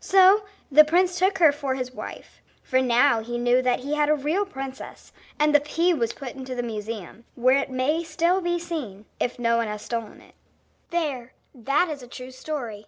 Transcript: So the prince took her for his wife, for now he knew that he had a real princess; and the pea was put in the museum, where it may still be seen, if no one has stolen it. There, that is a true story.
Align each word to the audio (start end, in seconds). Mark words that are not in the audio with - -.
So 0.00 0.44
the 0.70 0.84
prince 0.84 1.18
took 1.18 1.38
her 1.38 1.50
for 1.50 1.74
his 1.74 1.94
wife, 1.94 2.42
for 2.62 2.78
now 2.82 3.20
he 3.20 3.38
knew 3.38 3.62
that 3.62 3.80
he 3.80 3.94
had 3.94 4.10
a 4.10 4.14
real 4.14 4.44
princess; 4.44 5.12
and 5.38 5.54
the 5.54 5.60
pea 5.62 5.94
was 5.94 6.12
put 6.12 6.34
in 6.34 6.44
the 6.44 6.62
museum, 6.62 7.24
where 7.36 7.56
it 7.56 7.70
may 7.70 8.04
still 8.04 8.42
be 8.42 8.58
seen, 8.58 9.06
if 9.18 9.38
no 9.38 9.56
one 9.56 9.66
has 9.66 9.80
stolen 9.80 10.20
it. 10.20 10.34
There, 10.90 11.32
that 11.54 11.88
is 11.88 12.02
a 12.02 12.06
true 12.06 12.32
story. 12.32 12.86